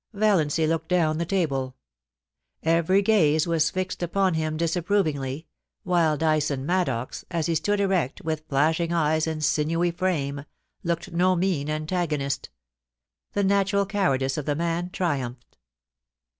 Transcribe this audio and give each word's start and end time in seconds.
Valiancy 0.13 0.65
looked 0.65 0.87
down 0.87 1.19
the 1.19 1.27
table. 1.27 1.75
Every 2.63 3.03
gaze 3.03 3.45
was 3.45 3.69
fixed 3.69 4.01
upon 4.01 4.33
him 4.33 4.57
disapprovingly, 4.57 5.45
>^hile 5.85 6.17
Dyson 6.17 6.65
Maddox, 6.65 7.23
as 7.29 7.45
he 7.45 7.53
stood 7.53 7.79
erect, 7.79 8.19
with 8.23 8.47
flashing 8.49 8.91
eyes 8.91 9.27
and 9.27 9.43
sinewy 9.45 9.91
frame, 9.91 10.45
looked 10.83 11.11
no 11.11 11.35
mean 11.35 11.69
antagonist 11.69 12.49
The 13.33 13.43
natural 13.43 13.85
cowardice 13.85 14.37
of 14.39 14.47
the 14.47 14.55
man 14.55 14.89
triumphed. 14.89 15.57